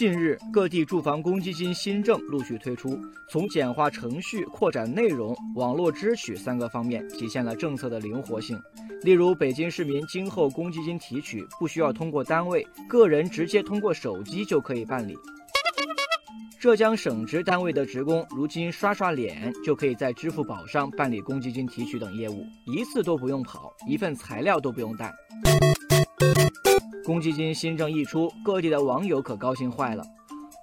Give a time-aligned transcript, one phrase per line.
[0.00, 8.58] 近日，各地住房公积金新政陆续推出，从简化程序、扩展内容、网络支取三个方面，体现了政策的灵活性。
[9.02, 15.14] 例如，北京市民今后公积金提取不需要通过单位，个人直接通过手机就可以办理。
[16.58, 25.12] 浙江省直单位的职工如今刷刷脸就可以在支付宝上办理公积金提取等业务，一次都不用跑，一份材料都不用带。
[27.04, 30.04] 公积金新政一出，各地的网友可高兴坏了。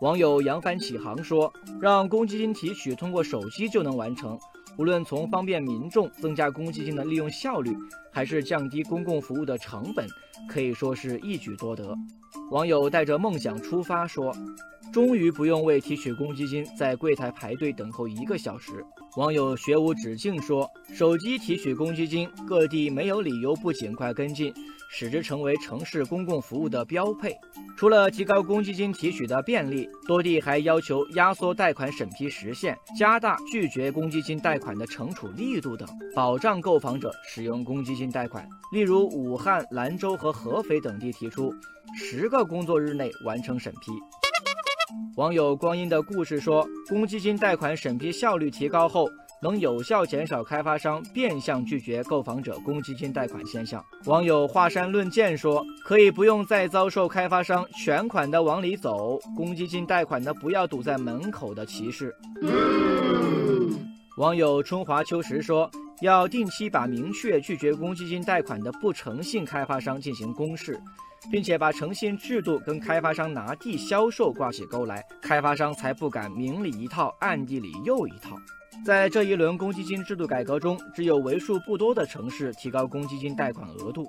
[0.02, 4.38] 网友扬帆起航说：“让公积金提取通过手机就能完成，
[4.78, 7.76] 无论从方便民众、增加公积金的利用效率，
[8.12, 10.08] 还是降低公共服务的成本，
[10.48, 11.96] 可以说是一举多得。”
[12.52, 14.34] 网友带着梦想出发说
[14.94, 18.72] ：“终于不用为提取公积金在柜台排队等候一个小时。”
[19.18, 24.54] 网友学无止境说：“手机提取公积金，各地没有理由不尽快跟进。”
[24.90, 27.36] 使之成为城市公共服务的标配。
[27.76, 38.46] 除了提高公积金提取的便利，多地还要求压缩贷款审批时限，加大拒绝公积金贷款款的惩处力度等，保障购房者使用公积金贷款。
[38.74, 41.54] 例如，武汉、兰州和合肥等地提出
[41.96, 43.94] 十个工作日内完成审批。
[45.16, 49.08] 网友光阴的故事说，公积金贷款审批效率提高后。
[49.40, 53.86] 能有效减少开发商变相拒绝购房者公积金贷款现象。
[54.06, 62.12] 网友华山论剑说：“可以不用再遭受开发商全款的往里走，公积金贷款的不要堵在门口的歧视。”
[64.18, 65.70] 网友春华秋实说
[66.02, 70.82] ：“要定期把明确拒绝公积金贷款的不诚信开发商进行公示，
[71.32, 78.36] 并且把诚信制度跟开发商拿地销售挂起钩来，开发商才不敢明里一套，暗地里又一套。”
[78.84, 84.08] 在这一轮公积金制度改革中，只有为数不多的城市提高公积金贷款额度。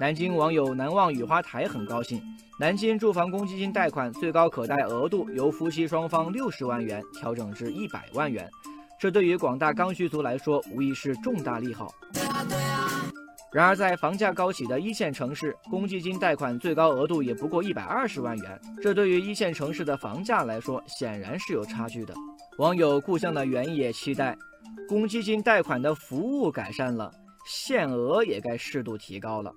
[0.00, 2.20] 南京网友难忘雨花台很高兴，
[2.58, 8.48] 南京住房公积金贷款最高可贷额度由夫妻双方六十万元调整至一百万元，
[9.04, 11.94] 这对于广大刚需族来说无疑是重大利好。
[13.52, 22.14] 然而，在房价高企的一线城市，公积金贷款最高额度也不过一百二十万元，这对于一线城市的房价来说显然是有差距的。
[22.56, 24.34] 网友故乡的原野期待，
[24.88, 27.12] 公积金贷款的服务改善了，
[27.46, 29.52] 限额也该适度提高了。